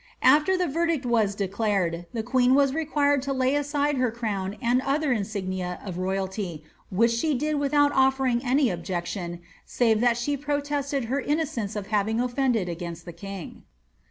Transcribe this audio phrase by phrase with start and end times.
[0.23, 4.81] Af\er the verdict was declared, the queen was required to lay aside her crown and
[4.81, 11.05] other insignia of ro3raIty, which she did without ofiering an objection, save tliat she protested
[11.05, 13.61] her inno cence of having offended against the king.